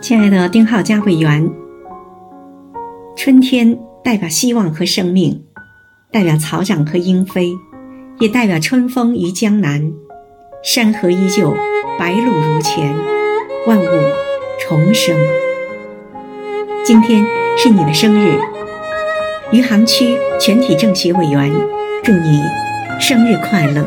[0.00, 1.46] 亲爱的丁浩佳委员，
[3.16, 5.44] 春天代表希望和生命，
[6.10, 7.52] 代表草长和莺飞，
[8.18, 9.92] 也代表春风于江南。
[10.64, 11.54] 山河依旧，
[11.98, 12.96] 白露如前，
[13.66, 13.86] 万物
[14.58, 15.14] 重生。
[16.82, 17.22] 今天
[17.58, 18.38] 是你的生日，
[19.52, 21.52] 余杭区全体政协委员
[22.02, 22.40] 祝你
[22.98, 23.86] 生日快乐。